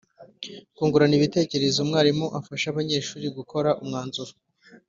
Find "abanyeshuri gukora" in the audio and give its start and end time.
2.69-3.69